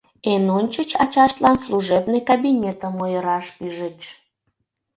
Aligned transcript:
Эн 0.31 0.45
ончыч 0.57 0.89
ачаштлан 1.03 1.57
служебный 1.65 2.21
кабинетым 2.29 2.95
ойыраш 3.05 3.45
пижыч. 3.57 3.99